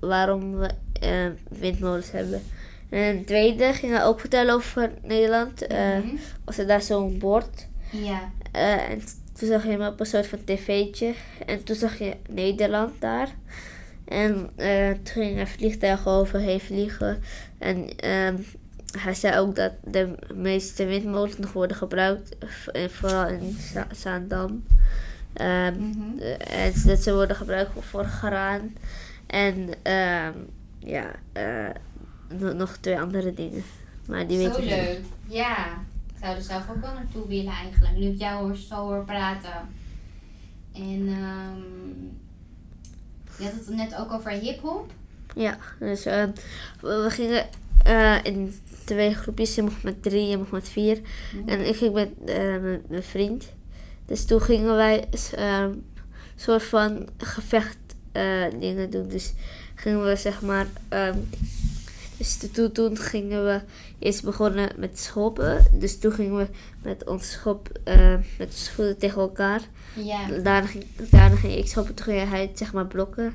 waarom 0.00 0.56
we 0.58 0.68
eh, 1.00 1.26
windmolens 1.48 2.10
hebben. 2.10 2.42
En 2.90 3.18
de 3.18 3.24
tweede 3.24 3.72
ging 3.72 3.92
hij 3.92 4.04
ook 4.04 4.20
vertellen 4.20 4.54
over 4.54 4.90
Nederland. 5.02 5.68
Mhm. 5.68 6.16
was 6.44 6.58
er 6.58 6.66
daar 6.66 6.82
zo'n 6.82 7.18
bord. 7.18 7.66
Ja. 7.90 8.30
En 8.52 9.02
toen 9.38 9.48
zag 9.48 9.64
je 9.64 9.70
hem 9.70 9.82
op 9.86 10.00
een 10.00 10.06
soort 10.06 10.26
van 10.26 10.44
tv'tje. 10.44 11.14
En 11.46 11.64
toen 11.64 11.76
zag 11.76 11.98
je 11.98 12.16
Nederland 12.28 13.00
daar. 13.00 13.28
En 14.04 14.50
eh, 14.56 14.90
toen 14.90 15.04
ging 15.22 15.36
hij 15.36 15.46
vliegtuigen 15.46 16.10
overheen 16.10 16.60
vliegen. 16.60 17.22
En 17.58 17.96
ehm, 17.96 18.36
hij 19.00 19.14
zei 19.14 19.38
ook 19.38 19.56
dat 19.56 19.72
de 19.84 20.14
meeste 20.34 20.84
windmolens 20.86 21.38
nog 21.38 21.52
worden 21.52 21.76
gebruikt. 21.76 22.36
en 22.72 22.90
vooral 22.90 23.28
in 23.28 23.56
Za- 23.72 23.86
Zaandam. 23.96 24.64
Ehm, 25.32 25.74
Mhm. 25.78 26.18
eh, 26.18 26.64
en 26.66 26.72
dat 26.84 27.02
ze 27.02 27.14
worden 27.14 27.36
gebruikt 27.36 27.70
voor, 27.80 28.04
graan. 28.04 28.72
En 29.26 29.68
ehm, 29.82 30.32
ja, 30.78 31.10
eh, 31.32 31.68
no- 32.38 32.52
nog 32.52 32.76
twee 32.80 33.00
andere 33.00 33.34
dingen. 33.34 33.62
Maar 34.06 34.26
die 34.26 34.38
weet 34.38 34.54
Zo 34.54 34.60
ik 34.60 34.64
niet. 34.64 34.70
leuk. 34.74 34.98
Ja. 35.26 35.66
Ik 36.18 36.24
zou 36.24 36.36
er 36.36 36.42
zelf 36.42 36.70
ook 36.70 36.80
wel 36.80 36.92
naartoe 36.94 37.26
willen 37.28 37.52
eigenlijk. 37.52 37.96
Nu 37.96 38.06
ik 38.06 38.18
jou 38.18 38.44
hoor, 38.46 38.56
zo 38.56 38.74
hoor 38.74 39.04
praten. 39.04 39.68
En 40.74 41.08
ehm 41.08 41.60
je 43.38 43.44
had 43.44 43.52
het 43.52 43.68
net 43.68 43.96
ook 43.96 44.12
over 44.12 44.30
hip-hop. 44.30 44.92
Ja, 45.34 45.58
dus 45.78 46.04
ehm, 46.06 46.30
we, 46.80 47.06
gingen 47.08 47.46
eh, 47.84 48.16
in 48.22 48.54
twee 48.84 49.14
groepjes. 49.14 49.54
Je 49.54 49.62
mocht 49.62 49.82
met 49.82 50.02
drie, 50.02 50.26
je 50.28 50.36
mocht 50.38 50.50
met 50.50 50.68
vier. 50.68 51.00
En 51.46 51.68
ik 51.68 51.76
ging 51.76 51.94
met 51.94 52.08
eh, 52.26 52.36
mijn- 52.36 52.82
mijn 52.88 53.02
vriend. 53.02 53.52
Dus 54.06 54.24
toen 54.24 54.40
gingen 54.40 54.74
wij 54.76 55.04
een 55.36 55.84
soort 56.36 56.62
van 56.62 57.08
gevecht 57.16 57.76
dingen 58.58 58.90
doen. 58.90 59.08
Dus 59.08 59.32
gingen 59.74 60.04
we 60.04 60.16
zeg 60.16 60.42
maar. 60.42 60.66
ehm, 60.88 61.18
dus 62.18 62.36
toen, 62.52 62.72
toen 62.72 62.96
gingen 62.96 63.44
we 63.44 63.60
eerst 63.98 64.24
begonnen 64.24 64.70
met 64.76 64.98
schoppen. 64.98 65.64
Dus 65.72 65.98
toen 65.98 66.12
gingen 66.12 66.36
we 66.36 66.46
met 66.82 67.06
ons 67.06 67.30
schop, 67.30 67.68
eh, 67.84 68.14
met 68.38 68.54
schoenen 68.54 68.98
tegen 68.98 69.20
elkaar. 69.20 69.60
Ja. 69.94 70.26
Daarna 70.28 70.62
ging, 70.66 70.84
daarna 71.10 71.36
ging 71.36 71.54
ik 71.54 71.66
schoppen, 71.68 71.94
toen 71.94 72.04
ging 72.04 72.28
hij 72.28 72.50
zeg 72.54 72.72
maar 72.72 72.86
blokken. 72.86 73.34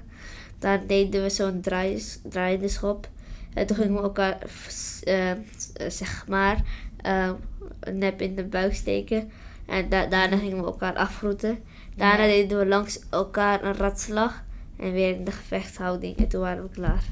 Daar 0.59 0.87
deden 0.87 1.21
we 1.23 1.29
zo'n 1.29 1.61
draai, 1.61 2.03
draaiende 2.23 2.67
schop. 2.67 3.09
En 3.53 3.65
toen 3.67 3.75
gingen 3.75 3.93
we 3.93 4.01
elkaar 4.01 4.37
eh, 5.03 5.31
zeg 5.87 6.27
maar 6.27 6.61
nep 7.93 8.21
in 8.21 8.35
de 8.35 8.43
buik 8.43 8.75
steken. 8.75 9.31
En 9.65 9.89
da- 9.89 10.05
daarna 10.05 10.37
gingen 10.37 10.57
we 10.57 10.63
elkaar 10.63 10.95
afgroeten. 10.95 11.59
Daarna 11.95 12.23
Ja. 12.23 12.29
deden 12.31 12.59
we 12.59 12.65
langs 12.65 12.99
elkaar 13.09 13.63
een 13.63 13.75
ratslag. 13.75 14.43
En 14.77 14.91
weer 14.91 15.15
in 15.15 15.23
de 15.23 15.31
gevechtshouding. 15.31 16.17
En 16.17 16.27
toen 16.27 16.41
waren 16.41 16.63
we 16.63 16.69
klaar. 16.69 17.03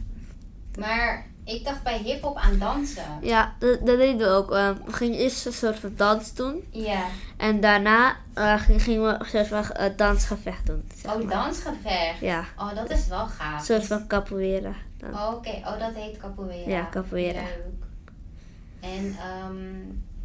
Maar 0.79 1.25
ik 1.51 1.63
dacht 1.65 1.83
bij 1.83 1.97
hip-hop 1.97 2.37
aan 2.37 2.57
dansen. 2.59 3.03
Ja, 3.21 3.53
dat, 3.59 3.85
dat 3.85 3.97
deden 3.97 4.17
we 4.17 4.27
ook. 4.27 4.51
Eh, 4.51 4.69
we 4.85 4.93
gingen 4.93 5.17
eerst 5.19 5.45
een 5.45 5.53
soort 5.53 5.79
van 5.79 5.93
dans 5.95 6.33
doen. 6.33 6.63
Ja. 6.71 7.05
En 7.37 7.59
daarna 7.59 8.15
eh, 8.33 8.61
ging- 8.61 8.83
gingen 8.83 9.03
we 9.03 9.19
een 9.19 9.25
soort 9.25 9.47
van 9.47 9.71
eh, 9.75 9.97
dansgevecht 9.97 10.65
doen. 10.65 10.83
zeg 10.95 11.11
Oh, 11.13 11.23
maar. 11.23 11.33
dansgevecht. 11.43 12.19
Ja. 12.19 12.43
Oh, 12.57 12.75
dat 12.75 12.89
is 12.89 13.07
wel 13.07 13.19
Een 13.21 13.29
gaaf. 13.29 13.65
soort 13.65 13.85
van 13.87 14.07
capoeira. 14.07 14.73
Oh, 15.13 15.33
Oké, 15.35 15.49
oh, 15.49 15.79
dat 15.79 15.93
heet 15.93 16.17
capoeira. 16.17 16.69
Ja, 16.71 16.87
capoeira. 16.91 17.41
Leuk. 17.41 17.85
En 18.79 19.15
ehm, 19.19 19.79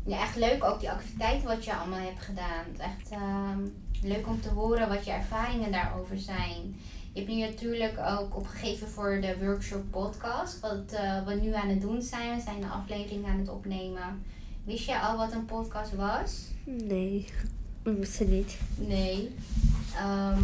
Ja, 0.08 0.20
echt 0.22 0.36
leuk 0.36 0.64
ook 0.64 0.80
die 0.80 0.90
activiteiten 0.90 1.48
wat 1.48 1.64
je 1.64 1.74
allemaal 1.74 1.98
hebt 1.98 2.22
gedaan. 2.24 2.64
Echt 2.78 3.10
ehm, 3.10 3.58
leuk 4.02 4.26
om 4.26 4.40
te 4.40 4.48
horen 4.48 4.88
wat 4.88 5.04
je 5.04 5.10
ervaringen 5.12 5.72
daarover 5.72 6.18
zijn. 6.18 6.80
Je 7.16 7.22
hebt 7.22 7.34
nu 7.34 7.40
natuurlijk 7.40 7.98
ook 8.18 8.36
opgegeven 8.36 8.88
voor 8.88 9.18
de 9.20 9.36
workshop 9.40 9.90
podcast. 9.90 10.60
Wat 10.60 10.92
eh, 10.92 11.26
we 11.26 11.34
nu 11.34 11.52
aan 11.54 11.68
het 11.68 11.80
doen 11.80 12.02
zijn. 12.02 12.36
We 12.36 12.40
zijn 12.42 12.60
de 12.60 12.66
aflevering 12.66 13.26
aan 13.26 13.38
het 13.38 13.48
opnemen. 13.48 14.22
Wist 14.64 14.86
je 14.86 14.98
al 15.00 15.16
wat 15.16 15.32
een 15.32 15.44
podcast 15.44 15.94
was? 15.94 16.42
Nee, 16.64 17.16
ik 17.82 17.94
wist 17.98 18.18
het 18.18 18.28
niet. 18.28 18.58
Nee. 18.76 19.34
Ehm, 19.96 20.42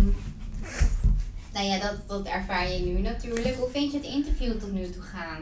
nou 1.53 1.67
ja, 1.67 1.79
dat, 1.79 2.09
dat 2.09 2.27
ervaar 2.27 2.71
je 2.73 2.79
nu 2.85 2.99
natuurlijk. 3.01 3.55
Hoe 3.57 3.69
vind 3.71 3.93
je 3.93 3.99
het 3.99 4.07
interview 4.07 4.59
tot 4.61 4.73
nu 4.73 4.91
toe 4.91 5.03
gaan? 5.03 5.41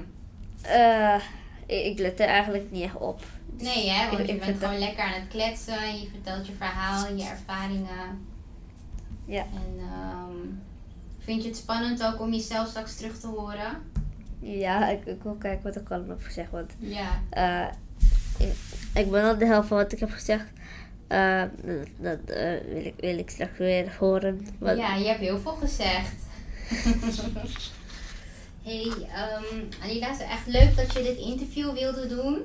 Eh, 0.62 1.22
ik, 1.66 1.84
ik 1.92 1.98
let 1.98 2.20
er 2.20 2.26
eigenlijk 2.28 2.70
niet 2.70 2.82
echt 2.82 2.96
op. 2.96 3.22
Nee, 3.58 3.88
hè? 3.90 4.08
Want 4.08 4.20
Ik- 4.20 4.26
je 4.26 4.32
ik 4.32 4.40
bent 4.40 4.58
gewoon 4.58 4.78
lekker 4.78 5.04
aan 5.04 5.20
het 5.20 5.28
kletsen. 5.28 6.00
Je 6.00 6.08
vertelt 6.10 6.46
je 6.46 6.52
verhaal, 6.52 7.14
je 7.14 7.24
ervaringen. 7.24 8.26
Ja. 9.24 9.42
En 9.42 9.78
ehm, 9.78 10.48
vind 11.24 11.42
je 11.42 11.48
het 11.48 11.56
spannend 11.56 12.04
ook 12.04 12.20
om 12.20 12.32
jezelf 12.32 12.68
straks 12.68 12.96
terug 12.96 13.18
te 13.18 13.26
horen? 13.26 13.78
Ja, 14.40 14.88
ik, 14.88 15.04
ik 15.06 15.22
wil 15.22 15.34
kijken 15.34 15.62
wat 15.62 15.76
ik 15.76 15.90
allemaal 15.90 16.08
heb 16.16 16.22
gezegd. 16.22 16.50
Want 16.50 16.72
Ja. 16.78 17.22
eh, 17.30 17.66
ik, 18.38 18.52
ik 18.94 19.10
ben 19.10 19.24
al 19.24 19.38
de 19.38 19.46
helft 19.46 19.68
van 19.68 19.76
wat 19.76 19.92
ik 19.92 19.98
heb 20.00 20.10
gezegd. 20.10 20.44
Eh, 21.06 21.42
dat 21.64 21.86
dat, 21.96 22.36
eh, 22.36 22.72
wil, 22.72 22.84
ik, 22.84 22.94
wil 22.96 23.18
ik 23.18 23.30
straks 23.30 23.58
weer 23.58 23.96
horen. 23.98 24.46
Wat, 24.58 24.76
Ja, 24.76 24.94
je 24.94 25.06
hebt 25.06 25.20
heel 25.20 25.38
veel 25.38 25.54
gezegd. 25.54 26.14
hey, 28.62 28.86
um, 28.86 29.68
het 29.80 30.18
is 30.20 30.24
echt 30.26 30.46
leuk 30.46 30.76
dat 30.76 30.92
je 30.92 31.02
dit 31.02 31.16
interview 31.16 31.72
wilde 31.72 32.06
doen. 32.06 32.38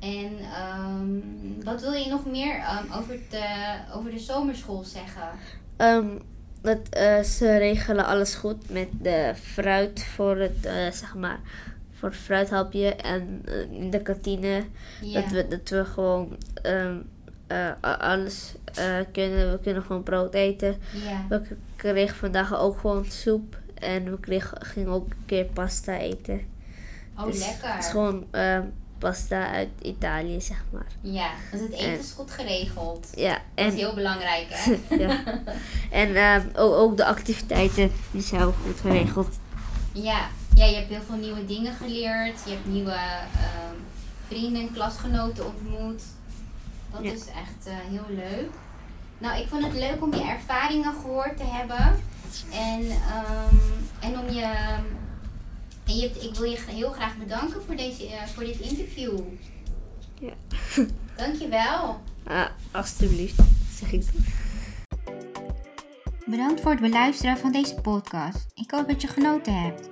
En 0.00 0.38
ehm, 0.38 1.64
wat 1.64 1.80
wil 1.80 1.92
je 1.92 2.08
nog 2.08 2.26
meer 2.26 2.54
ehm, 2.56 2.92
over, 2.92 3.18
de, 3.30 3.76
over 3.94 4.10
de 4.10 4.18
zomerschool 4.18 4.82
zeggen? 4.84 5.28
Ehm, 5.76 6.08
dat, 6.60 6.78
eh, 6.90 7.20
ze 7.22 7.56
regelen 7.56 8.06
alles 8.06 8.34
goed 8.34 8.70
met 8.70 8.88
de 9.02 9.32
fruit 9.42 10.04
voor 10.04 10.36
het, 10.36 10.66
eh, 10.66 10.90
zeg 10.90 11.14
maar, 11.14 11.40
voor 11.92 12.08
het 12.08 12.18
fruithapje 12.18 12.94
en 12.94 13.42
eh, 13.44 13.60
in 13.80 13.90
de 13.90 14.02
kantine. 14.02 14.62
Dat, 15.12 15.30
we, 15.30 15.48
dat 15.48 15.68
we 15.68 15.84
gewoon 15.84 16.36
a- 17.52 17.76
alles 17.98 18.54
kunnen. 19.12 19.50
We 19.52 19.58
kunnen 19.62 19.82
gewoon 19.82 20.02
brood 20.02 20.34
eten. 20.34 20.76
We 21.28 21.42
kregen 21.76 22.16
vandaag 22.16 22.58
ook 22.58 22.78
gewoon 22.78 23.04
soep. 23.04 23.58
En 23.74 24.10
we 24.10 24.20
kregen, 24.20 24.64
gingen 24.66 24.88
ook 24.92 25.10
een 25.10 25.22
keer 25.26 25.44
pasta 25.44 25.98
eten. 25.98 26.40
Oh, 27.18 27.24
Dus 27.26 27.38
lekker. 27.38 27.68
Het 27.74 27.84
is 27.84 27.90
gewoon 27.90 28.26
ehm, 28.30 28.62
pasta 29.00 29.50
uit 29.50 29.68
Italië, 29.82 30.40
zeg 30.40 30.64
maar. 30.72 30.86
Ja, 31.00 31.30
dus 31.52 31.60
het 31.60 31.72
eten 31.72 31.86
En- 31.92 31.98
is 31.98 32.12
goed 32.16 32.30
geregeld. 32.30 33.06
Ja, 33.14 33.32
Dat 33.32 33.40
en, 33.54 33.66
is 33.66 33.74
heel 33.74 33.94
belangrijk, 33.94 34.46
hè? 34.48 34.76
ja. 35.04 35.22
en 35.90 36.16
ehm, 36.16 36.46
ook, 36.56 36.74
ook 36.74 36.96
de 36.96 37.04
activiteiten 37.06 37.92
die 38.10 38.22
zijn 38.22 38.42
ook 38.42 38.54
goed 38.66 38.80
geregeld. 38.80 39.38
Ja, 39.92 40.28
ja, 40.54 40.64
je 40.64 40.74
hebt 40.74 40.88
heel 40.88 41.02
veel 41.06 41.16
nieuwe 41.16 41.46
dingen 41.46 41.72
geleerd. 41.74 42.38
Je 42.44 42.50
hebt 42.50 42.66
nieuwe 42.66 42.92
ehm, 42.92 43.76
vrienden 44.26 44.62
en 44.62 44.72
klasgenoten 44.72 45.46
ontmoet. 45.46 46.02
Dat 46.92 47.02
Ja. 47.02 47.12
is 47.12 47.20
echt 47.26 47.66
eh, 47.66 47.72
heel 47.90 48.06
leuk. 48.16 48.48
Nou, 49.18 49.40
ik 49.40 49.48
vond 49.48 49.64
het 49.64 49.72
leuk 49.74 50.02
om 50.02 50.14
je 50.14 50.22
ervaringen 50.22 50.94
gehoord 51.00 51.36
te 51.36 51.44
hebben. 51.46 52.00
En, 52.52 52.86
ehm, 52.90 53.54
en 54.00 54.18
om 54.18 54.28
je. 54.34 54.52
En 55.90 55.96
je 55.96 56.02
hebt, 56.02 56.22
ik 56.22 56.34
wil 56.34 56.50
je 56.50 56.58
heel 56.66 56.90
graag 56.90 57.16
bedanken 57.16 57.62
voor, 57.66 57.76
deze, 57.76 58.06
eh, 58.06 58.26
voor 58.26 58.44
dit 58.44 58.60
interview. 58.60 59.18
Ja. 60.20 60.32
Dankjewel. 61.16 62.00
Ah, 62.24 62.46
alsjeblieft, 62.72 63.40
zeg 63.74 63.92
ik. 63.92 64.04
Bedankt 66.26 66.60
voor 66.60 66.70
het 66.70 66.80
beluisteren 66.80 67.38
van 67.38 67.52
deze 67.52 67.74
podcast. 67.74 68.46
Ik 68.54 68.70
hoop 68.70 68.88
dat 68.88 69.02
je 69.02 69.08
genoten 69.08 69.62
hebt. 69.62 69.88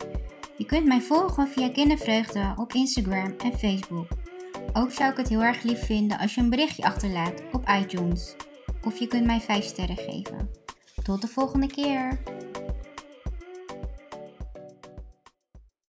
Je 0.56 0.64
kunt 0.64 0.86
mij 0.86 1.00
volgen 1.00 1.48
via 1.48 1.70
Kindervreugde 1.70 2.54
op 2.56 2.72
Instagram 2.72 3.34
en 3.38 3.58
Facebook. 3.58 4.08
Ook 4.72 4.92
zou 4.92 5.10
ik 5.10 5.16
het 5.16 5.28
heel 5.28 5.42
erg 5.42 5.62
lief 5.62 5.84
vinden 5.84 6.18
als 6.18 6.34
je 6.34 6.40
een 6.40 6.50
berichtje 6.50 6.84
achterlaat 6.84 7.42
op 7.52 7.68
iTunes. 7.68 8.34
Of 8.84 8.98
je 8.98 9.06
kunt 9.06 9.24
mij 9.24 9.40
5 9.40 9.64
sterren 9.64 9.96
geven. 9.96 10.50
Tot 11.02 11.20
de 11.20 11.28
volgende 11.28 11.66
keer. 11.66 12.18